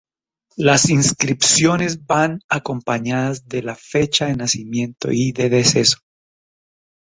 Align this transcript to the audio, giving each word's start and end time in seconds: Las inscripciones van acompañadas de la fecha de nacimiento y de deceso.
Las 0.57 0.89
inscripciones 0.89 2.07
van 2.07 2.39
acompañadas 2.49 3.47
de 3.47 3.61
la 3.61 3.75
fecha 3.75 4.25
de 4.25 4.35
nacimiento 4.35 5.09
y 5.11 5.31
de 5.31 5.49
deceso. 5.49 5.99